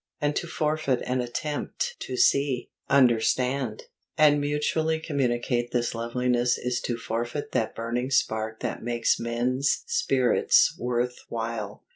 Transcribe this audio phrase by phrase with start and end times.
[0.19, 3.83] And to forfeit an attempt to see, understand,
[4.17, 10.73] and mutually communicate this loveliness is to forfeit that burning spark that makes men's spirits
[10.79, 11.83] worth while.